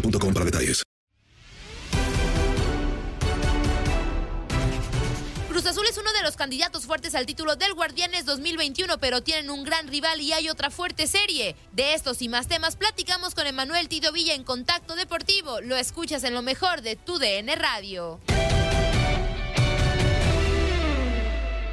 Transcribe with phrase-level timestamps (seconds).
[0.00, 0.82] boostmobile.com para detalles.
[5.48, 9.50] Cruz Azul es uno de los candidatos fuertes al título del Guardianes 2021, pero tienen
[9.50, 11.56] un gran rival y hay otra fuerte serie.
[11.72, 15.62] De estos y más temas platicamos con Emanuel Tito Villa en Contacto Deportivo.
[15.62, 18.20] Lo escuchas en lo mejor de tu DN Radio.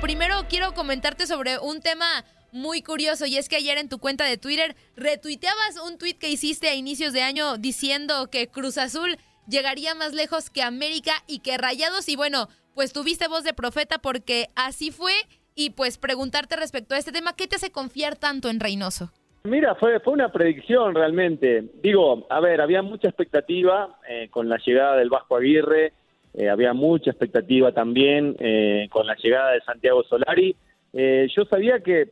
[0.03, 4.25] Primero quiero comentarte sobre un tema muy curioso y es que ayer en tu cuenta
[4.25, 9.17] de Twitter retuiteabas un tweet que hiciste a inicios de año diciendo que Cruz Azul
[9.47, 13.97] llegaría más lejos que América y que Rayados y bueno, pues tuviste voz de profeta
[13.97, 15.13] porque así fue
[15.55, 19.11] y pues preguntarte respecto a este tema, ¿qué te hace confiar tanto en Reynoso?
[19.43, 21.65] Mira, fue, fue una predicción realmente.
[21.81, 25.91] Digo, a ver, había mucha expectativa eh, con la llegada del Vasco Aguirre,
[26.33, 30.55] eh, había mucha expectativa también eh, con la llegada de Santiago Solari.
[30.93, 32.09] Eh, yo sabía que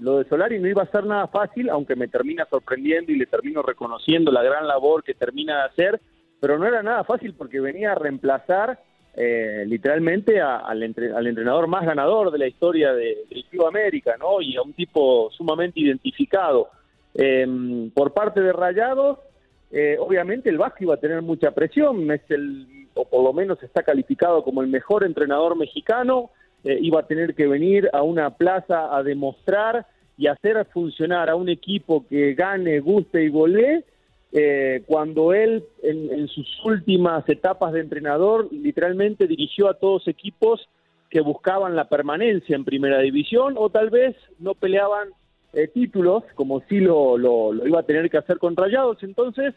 [0.00, 3.26] lo de Solari no iba a ser nada fácil, aunque me termina sorprendiendo y le
[3.26, 6.00] termino reconociendo la gran labor que termina de hacer,
[6.40, 8.78] pero no era nada fácil porque venía a reemplazar
[9.14, 14.16] eh, literalmente al, entre- al entrenador más ganador de la historia de, del Club América,
[14.18, 14.42] ¿no?
[14.42, 16.68] Y a un tipo sumamente identificado.
[17.14, 19.18] Eh, por parte de Rayados,
[19.70, 23.60] eh, obviamente el Vasco iba a tener mucha presión, es el, o por lo menos
[23.62, 26.30] está calificado como el mejor entrenador mexicano,
[26.64, 29.86] eh, iba a tener que venir a una plaza a demostrar
[30.18, 33.84] y hacer funcionar a un equipo que gane, guste y golee,
[34.32, 40.68] eh, cuando él en, en sus últimas etapas de entrenador literalmente dirigió a todos equipos
[41.10, 45.10] que buscaban la permanencia en primera división o tal vez no peleaban
[45.52, 49.02] eh, títulos como sí lo, lo, lo iba a tener que hacer con Rayados.
[49.02, 49.54] Entonces,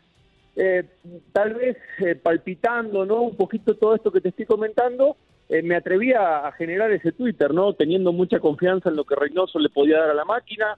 [0.56, 0.86] eh,
[1.34, 3.22] tal vez eh, palpitando ¿no?
[3.22, 5.18] un poquito todo esto que te estoy comentando,
[5.50, 7.74] eh, me atreví a, generar ese Twitter, ¿no?
[7.74, 10.78] teniendo mucha confianza en lo que Reynoso le podía dar a la máquina,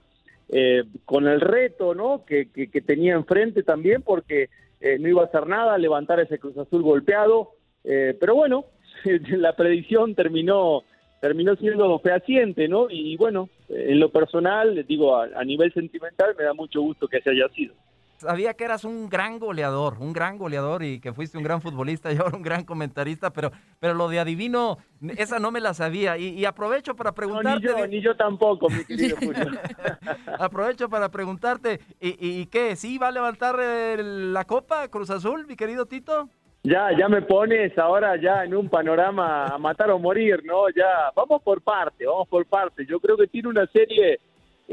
[0.50, 2.24] eh, con el reto ¿no?
[2.26, 4.50] que, que, tenía enfrente también, porque
[4.80, 7.52] eh, no iba a hacer nada, levantar ese Cruz Azul golpeado,
[7.84, 8.66] eh, pero bueno,
[9.30, 10.84] la predicción terminó
[11.20, 12.88] terminó siendo fehaciente, ¿no?
[12.90, 17.22] Y bueno, en lo personal, digo, a, a nivel sentimental, me da mucho gusto que
[17.22, 17.76] se haya sido.
[18.22, 22.12] Sabía que eras un gran goleador, un gran goleador y que fuiste un gran futbolista
[22.14, 24.78] y ahora un gran comentarista, pero, pero lo de adivino,
[25.18, 26.18] esa no me la sabía.
[26.18, 27.68] Y, y aprovecho para No, preguntarte.
[27.74, 29.52] ni yo, ni yo tampoco, mi querido Julio.
[30.40, 32.76] Aprovecho para preguntarte, ¿y, y qué?
[32.76, 36.30] ¿Sí va a levantar eh, la copa Cruz Azul, mi querido Tito?
[36.64, 40.70] Ya, ya me pones ahora ya en un panorama a matar o morir, ¿no?
[40.70, 42.86] Ya, vamos por parte, vamos por parte.
[42.88, 44.20] Yo creo que tiene una serie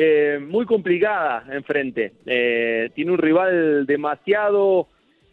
[0.00, 2.12] eh, muy complicada enfrente.
[2.25, 4.87] Eh, tiene un rival demasiado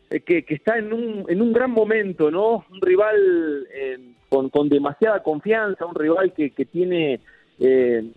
[0.09, 2.65] eh, que, que está en un, en un gran momento, ¿no?
[2.71, 7.19] Un rival eh, con, con demasiada confianza, un rival que, que tiene
[7.59, 8.11] eh,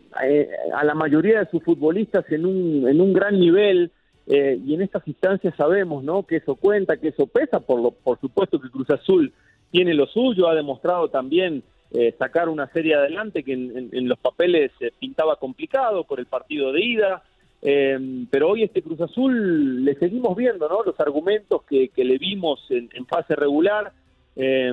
[0.75, 3.91] a la mayoría de sus futbolistas en un, en un gran nivel.
[4.27, 6.23] y en estas instancias sabemos, ¿no?
[6.23, 9.33] Que eso cuenta, que eso pesa, por, lo, por supuesto que Cruz Azul
[9.71, 14.71] tiene lo suyo, ha demostrado también eh, sacar una serie adelante que en, los papeles
[14.79, 17.23] se pintaba complicado por el partido de ida,
[17.63, 20.83] eh, pero hoy este Cruz Azul le seguimos viendo ¿no?
[20.83, 23.93] los argumentos que, le vimos en, fase regular.
[24.37, 24.73] Eh,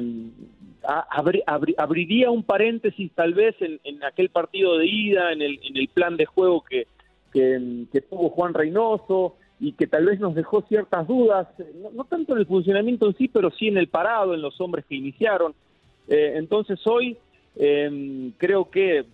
[1.78, 6.18] abriría un paréntesis tal vez en, aquel partido de ida, en el, en el plan
[6.18, 6.88] de juego que,
[7.32, 11.48] que, tuvo Juan Reynoso y que tal vez nos dejó ciertas dudas,
[11.82, 14.60] no, no, tanto en el funcionamiento en sí, pero sí en el parado, en los
[14.60, 15.56] hombres que iniciaron.
[16.08, 17.18] Eh, entonces hoy
[17.56, 19.06] eh, creo que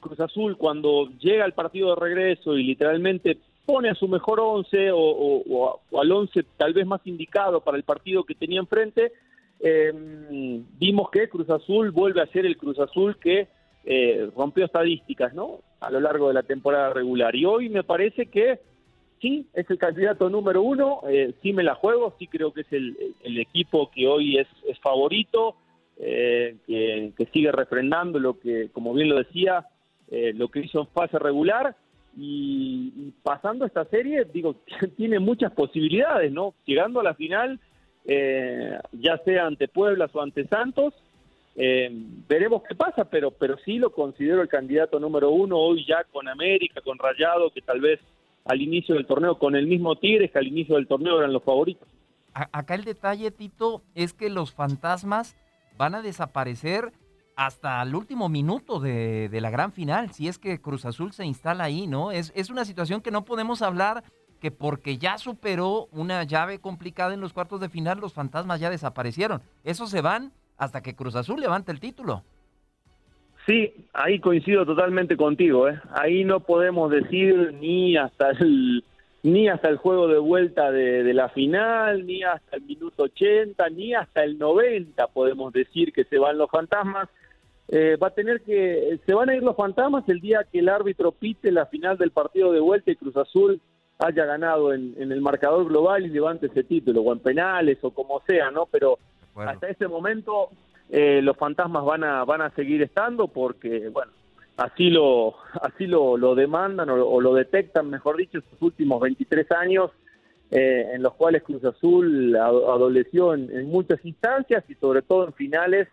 [0.00, 4.90] Cruz Azul cuando llega al partido de regreso y literalmente pone a su mejor once
[4.92, 9.12] o, al once tal vez más indicado para el partido que tenía enfrente,
[9.60, 9.92] eh,
[10.78, 13.48] vimos que Cruz Azul vuelve a ser el Cruz Azul que
[14.36, 15.60] rompió estadísticas, ¿no?
[15.78, 17.36] A lo largo de la temporada regular.
[17.36, 18.58] Y hoy me parece que
[19.20, 21.02] sí, es el candidato número uno,
[21.40, 22.96] sí me la juego, sí creo que es el,
[23.38, 24.48] equipo que hoy es
[24.80, 25.56] favorito,
[25.98, 29.66] eh, que, sigue refrendando lo que, como bien lo decía,
[30.10, 31.74] eh, lo que hizo en fase regular
[32.16, 34.56] y, pasando esta serie, digo,
[34.96, 36.54] tiene muchas posibilidades, ¿no?
[36.64, 37.60] Llegando a la final,
[38.04, 40.94] eh, ya sea ante Puebla o ante Santos,
[42.28, 46.28] veremos qué pasa, pero, pero sí lo considero el candidato número uno hoy ya con
[46.28, 47.98] América, con Rayado, que tal vez
[48.44, 51.42] al inicio del torneo, con el mismo Tigres que al inicio del torneo eran los
[51.42, 51.88] favoritos.
[52.34, 55.34] Acá el detalle, Tito, es que los fantasmas
[55.76, 56.92] van a desaparecer
[57.36, 61.64] hasta el último minuto de, la gran final, si es que Cruz Azul se instala
[61.64, 62.10] ahí, ¿no?
[62.10, 64.04] Es, es una situación que no podemos hablar
[64.40, 68.70] que porque ya superó una llave complicada en los cuartos de final, los fantasmas ya
[68.70, 69.42] desaparecieron.
[69.64, 72.22] Esos se van hasta que Cruz Azul levante el título.
[73.46, 75.68] Sí, ahí coincido totalmente contigo.
[75.68, 75.80] ¿eh?
[75.94, 78.82] Ahí no podemos decir ni hasta el
[79.26, 83.92] ni hasta el juego de vuelta de, la final, ni hasta el minuto 80, ni
[83.92, 87.08] hasta el 90 podemos decir que se van los fantasmas.
[87.66, 90.68] Eh, va a tener que, se van a ir los fantasmas el día que el
[90.68, 93.60] árbitro pite la final del partido de vuelta y Cruz Azul
[93.98, 98.20] haya ganado en, el marcador global y levante ese título, o en penales o como
[98.28, 98.66] sea, ¿no?
[98.66, 98.96] Pero
[99.34, 100.50] hasta ese momento
[100.88, 104.12] eh, los fantasmas van a, van a seguir estando porque, bueno,
[104.56, 109.90] así lo así lo, lo demandan o, lo detectan, mejor dicho, estos últimos 23 años
[110.50, 115.88] eh, en los cuales Cruz Azul adoleció en, muchas instancias y sobre todo en finales,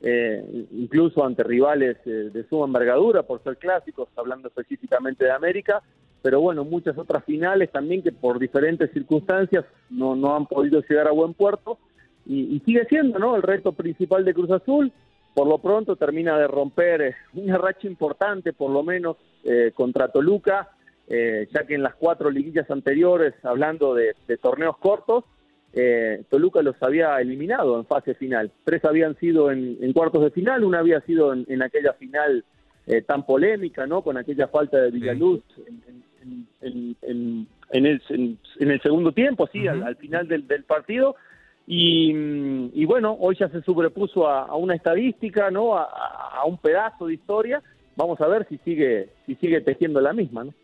[0.00, 5.82] eh, incluso ante rivales eh, de suma envergadura por ser clásicos, hablando específicamente de América,
[6.22, 11.08] pero bueno, muchas otras finales también que por diferentes circunstancias no, no han podido llegar
[11.08, 11.78] a buen puerto
[12.24, 13.36] y, y sigue siendo ¿no?
[13.36, 14.92] el reto principal de Cruz Azul
[15.36, 20.08] por lo pronto termina de romper eh, una racha importante, por lo menos, eh, contra
[20.08, 20.70] Toluca,
[21.06, 25.24] eh, ya que en las cuatro liguillas anteriores, hablando de, torneos cortos,
[26.30, 28.50] Toluca los había eliminado en fase final.
[28.64, 32.42] Tres habían sido en, cuartos de final, una había sido en, aquella final
[33.06, 34.00] tan polémica, ¿no?
[34.00, 35.42] Con aquella falta de Villaluz
[36.62, 41.14] en, el, segundo tiempo, sí, al, final del partido
[41.66, 45.76] y, bueno, hoy ya se sobrepuso a, una estadística, ¿no?
[45.76, 47.62] A, un pedazo de historia.
[47.96, 50.54] Vamos a ver si sigue, si sigue tejiendo la misma, ¿no?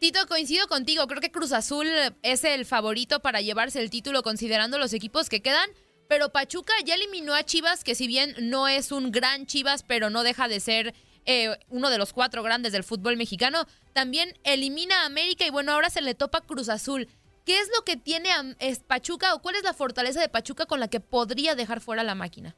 [0.00, 1.06] Tito, coincido contigo.
[1.06, 1.86] Creo que Cruz Azul
[2.22, 5.68] es el favorito para llevarse el título considerando los equipos que quedan.
[6.08, 10.08] Pero Pachuca ya eliminó a Chivas, que si bien no es un gran Chivas, pero
[10.08, 10.94] no deja de ser
[11.26, 13.66] eh, uno de los cuatro grandes del fútbol mexicano.
[13.92, 17.08] También elimina a América y bueno, ahora se le topa Cruz Azul.
[17.48, 18.42] ¿Qué es lo que tiene a
[18.86, 22.14] Pachuca o cuál es la fortaleza de Pachuca con la que podría dejar fuera la
[22.14, 22.54] máquina?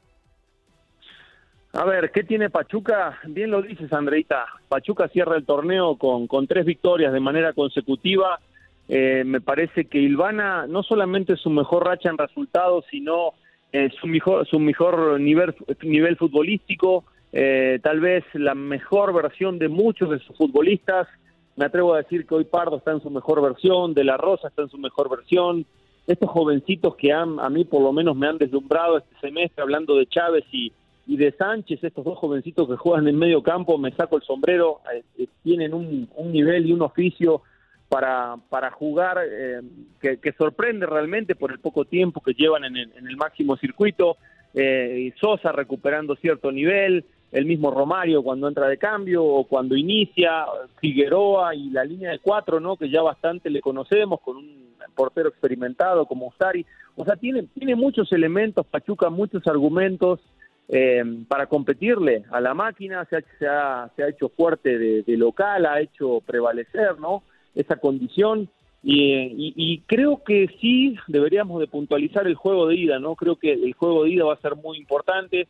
[1.71, 3.17] A ver, ¿qué tiene Pachuca?
[3.23, 4.45] Bien lo dices, Andreita.
[4.67, 8.41] Pachuca cierra el torneo con, con tres victorias de manera consecutiva.
[8.89, 13.31] Eh, me parece que Ilvana no solamente es su mejor racha en resultados, sino
[13.71, 19.69] eh, su mejor, su mejor nivel, nivel futbolístico, eh, tal vez la mejor versión de
[19.69, 21.07] muchos de sus futbolistas
[21.55, 24.47] me atrevo a decir que hoy Pardo está en su mejor versión, De La Rosa
[24.47, 25.65] está en su mejor versión,
[26.07, 29.95] estos jovencitos que han, a mí por lo menos me han deslumbrado este semestre, hablando
[29.95, 30.71] de Chávez y,
[31.07, 34.79] y de Sánchez, estos dos jovencitos que juegan en medio campo, me saco el sombrero,
[34.93, 37.41] eh, eh, tienen un, nivel y un oficio
[37.89, 39.61] para, para jugar eh,
[39.99, 44.17] que, sorprende realmente por el poco tiempo que llevan en el, en el máximo circuito,
[44.53, 50.45] y Sosa recuperando cierto nivel, el mismo Romario cuando entra de cambio o cuando inicia,
[50.79, 52.75] Figueroa y la línea de cuatro, ¿no?
[52.75, 56.65] Que ya bastante le conocemos con un portero experimentado como Ustari.
[56.95, 60.19] O sea, tiene, tiene muchos elementos, Pachuca, muchos argumentos
[60.67, 65.17] eh, para competirle a la máquina, se ha, se ha, se ha hecho fuerte de,
[65.17, 67.23] local, ha hecho prevalecer, ¿no?
[67.55, 68.49] Esa condición.
[68.83, 73.15] Y, y, creo que sí deberíamos de puntualizar el juego de ida, ¿no?
[73.15, 75.47] Creo que el juego de ida va a ser muy importante.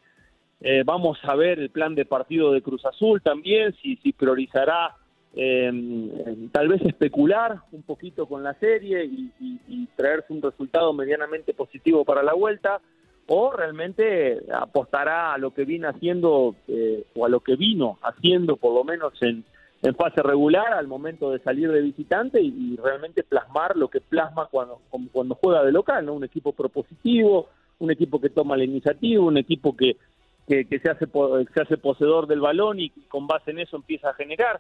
[0.62, 4.96] Eh, vamos a ver el plan de partido de Cruz Azul también, si, si priorizará
[5.34, 5.72] eh,
[6.52, 12.04] tal vez especular un poquito con la serie y, y, traerse un resultado medianamente positivo
[12.06, 12.80] para la vuelta,
[13.28, 18.58] o realmente apostará a lo que vino haciendo eh, o a lo que vino haciendo
[18.58, 19.44] por lo menos en,
[19.84, 24.48] en fase regular al momento de salir de visitante y, realmente plasmar lo que plasma
[24.52, 26.14] cuando, cuando juega de local, ¿no?
[26.14, 27.48] Un equipo propositivo,
[27.80, 29.98] un equipo que toma la iniciativa, un equipo que,
[30.66, 31.06] que, se, hace,
[31.54, 34.60] se hace poseedor del balón y con base en eso empieza a generar.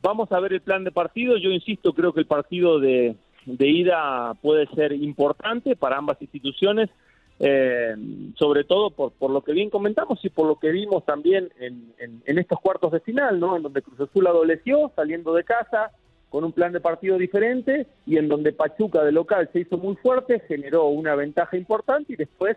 [0.00, 1.36] Vamos a ver el plan de partido.
[1.36, 6.88] Yo insisto, creo que el partido de, de ida puede ser importante para ambas instituciones
[7.40, 7.94] eh,
[8.36, 11.94] sobre todo por, por lo que bien comentamos y por lo que vimos también en,
[11.98, 13.56] en, estos cuartos de final, ¿no?
[13.56, 15.92] En donde Cruz Azul adoleció saliendo de casa
[16.30, 19.94] con un plan de partido diferente y en donde Pachuca de local se hizo muy
[19.96, 22.56] fuerte, generó una ventaja importante y después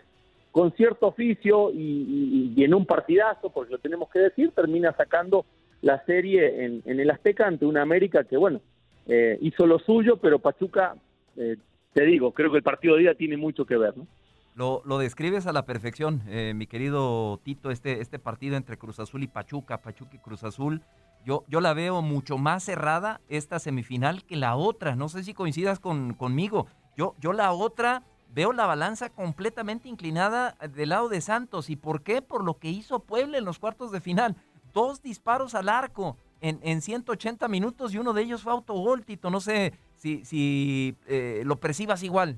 [0.52, 5.46] con cierto oficio y, en un partidazo, porque lo tenemos que decir, termina sacando
[5.80, 8.60] la serie en, el Azteca ante una América que, bueno,
[9.06, 10.94] eh, hizo lo suyo, pero Pachuca,
[11.36, 11.56] eh,
[11.94, 14.06] te digo, creo que el partido de día tiene mucho que ver, ¿no?
[14.54, 19.00] Lo, lo describes a la perfección, eh, mi querido Tito, este, este partido entre Cruz
[19.00, 20.82] Azul y Pachuca, Pachuca y Cruz Azul.
[21.24, 24.94] Yo, yo la veo mucho más cerrada esta semifinal que la otra.
[24.94, 26.66] No sé si coincidas con, conmigo.
[26.98, 28.02] Yo, yo la otra
[28.34, 31.70] veo la balanza completamente inclinada del lado de Santos.
[31.70, 32.22] ¿Y por qué?
[32.22, 34.36] Por lo que hizo Puebla en los cuartos de final.
[34.72, 39.30] Dos disparos al arco en, en 180 minutos y uno de ellos fue autogol, Tito.
[39.30, 39.72] No sé
[40.02, 42.36] si, eh, lo percibas igual.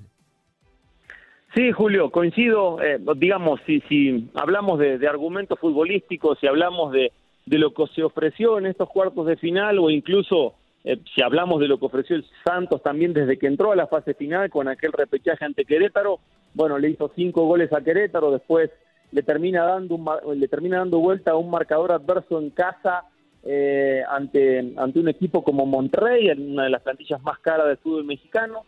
[1.55, 7.13] Sí, Julio, coincido, eh, digamos, si, hablamos de, argumentos futbolísticos, si hablamos de,
[7.47, 11.69] lo que se ofreció en estos cuartos de final o incluso eh, si hablamos de
[11.69, 14.93] lo que ofreció el Santos también desde que entró a la fase final con aquel
[14.93, 16.21] repechaje ante Querétaro,
[16.53, 18.71] bueno, le hizo cinco goles a Querétaro, después
[19.11, 23.05] le termina dando, un, le termina dando vuelta a un marcador adverso en casa
[23.43, 28.05] eh, ante, ante un equipo como Monterrey, una de las plantillas más caras del fútbol
[28.05, 28.65] mexicano,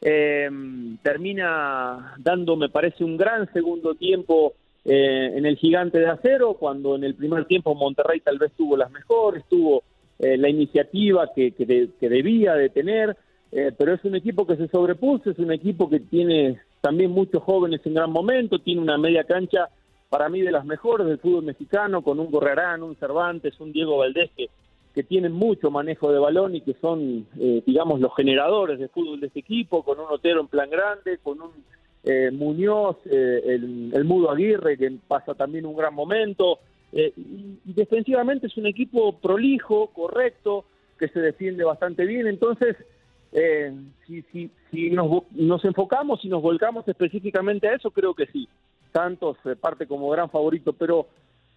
[0.00, 0.48] eh,
[1.02, 6.96] termina dando, me parece, un gran segundo tiempo eh, en el gigante de acero, cuando
[6.96, 9.82] en el primer tiempo Monterrey tal vez tuvo las mejores, tuvo
[10.18, 13.16] eh, la iniciativa que, que, debía de tener,
[13.52, 17.42] eh, pero es un equipo que se sobrepuso, es un equipo que tiene también muchos
[17.42, 19.68] jóvenes en gran momento, tiene una media cancha
[20.08, 23.98] para mí de las mejores del fútbol mexicano, con un Gorrerán, un Cervantes, un Diego
[23.98, 24.48] Valdés que
[24.98, 29.20] que tienen mucho manejo de balón y que son, eh, digamos, los generadores de fútbol
[29.20, 31.50] de este equipo, con un Otero en plan grande, con un
[32.02, 36.58] eh, Muñoz, eh, el, Mudo Aguirre, que pasa también un gran momento.
[36.92, 40.64] Y, defensivamente es un equipo prolijo, correcto,
[40.98, 42.26] que se defiende bastante bien.
[42.26, 42.76] Entonces,
[44.06, 48.48] si, si, si nos, enfocamos y nos volcamos específicamente a eso, creo que sí.
[48.92, 51.08] Santos parte como gran favorito, pero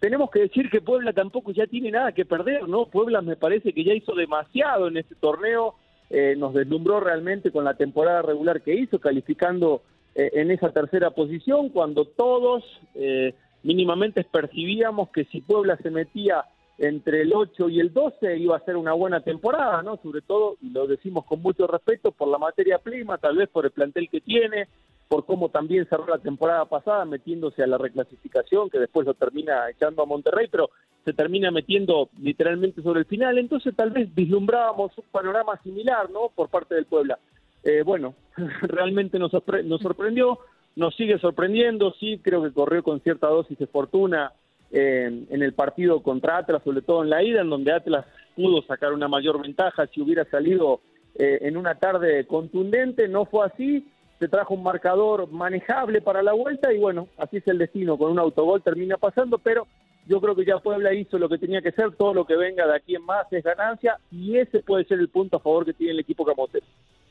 [0.01, 2.87] tenemos que decir que Puebla tampoco ya tiene nada que perder, ¿no?
[2.87, 5.75] Puebla me parece que ya hizo demasiado en este torneo,
[6.09, 9.83] eh, nos deslumbró realmente con la temporada regular que hizo, calificando
[10.15, 12.63] eh, en esa tercera posición, cuando todos
[12.95, 16.45] eh, mínimamente percibíamos que si Puebla se metía
[16.77, 19.97] entre el 8 y el 12 iba a ser una buena temporada, ¿no?
[19.97, 23.65] Sobre todo, y lo decimos con mucho respeto, por la materia prima, tal vez por
[23.65, 24.67] el plantel que tiene,
[25.07, 29.69] por cómo también cerró la temporada pasada metiéndose a la reclasificación, que después lo termina
[29.69, 30.71] echando a Monterrey, pero
[31.05, 36.31] se termina metiendo literalmente sobre el final, entonces tal vez vislumbrábamos un panorama similar, ¿no?
[36.33, 37.19] Por parte del Puebla.
[37.63, 38.15] Eh, bueno,
[38.61, 39.31] realmente nos,
[39.65, 40.39] nos sorprendió,
[40.75, 44.33] nos sigue sorprendiendo, sí, creo que corrió con cierta dosis de fortuna
[44.71, 48.61] eh, en el partido contra Atlas, sobre todo en la ida, en donde Atlas pudo
[48.63, 49.87] sacar una mayor ventaja.
[49.87, 50.81] Si hubiera salido
[51.15, 53.85] eh, en una tarde contundente, no fue así,
[54.19, 58.11] se trajo un marcador manejable para la vuelta y bueno, así es el destino, con
[58.11, 59.67] un autogol termina pasando, pero
[60.07, 62.65] yo creo que ya Puebla hizo lo que tenía que ser, todo lo que venga
[62.65, 65.73] de aquí en más es ganancia y ese puede ser el punto a favor que
[65.73, 66.59] tiene el equipo Camote.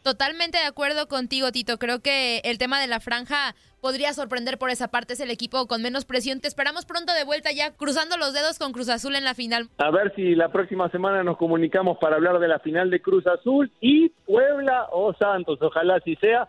[0.02, 1.78] Totalmente de acuerdo contigo, Tito.
[1.78, 5.12] Creo que el tema de la franja podría sorprender por esa parte.
[5.12, 6.40] Es el equipo con menos presión.
[6.40, 9.68] Te esperamos pronto de vuelta ya, cruzando los dedos con Cruz Azul en la final.
[9.78, 13.26] A ver si la próxima semana nos comunicamos para hablar de la final de Cruz
[13.26, 15.58] Azul y Puebla o Santos.
[15.60, 16.48] Ojalá así sea.